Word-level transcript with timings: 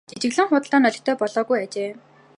Жижиглэн 0.21 0.47
худалдаа 0.49 0.79
нь 0.81 0.89
олигтой 0.89 1.15
болоогүй 1.21 1.57
ажээ. 1.63 1.91